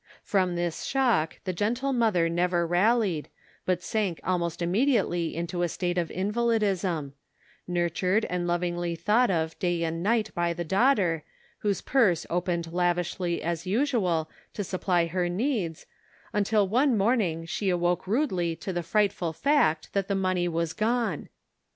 [0.23, 3.29] From this shock the gentle mother never rallied,
[3.67, 7.13] but sank almost immediately into a state of invalidism;
[7.67, 11.23] nurtured and lovingly thought of day and night by the daughter,
[11.59, 15.85] whose purse opened lavishly, as usual, to supply her needs,
[16.33, 20.95] until one morning she awoke rudely to the frightful fact that the money was gone!
[20.95, 21.29] Cake and Benevolence.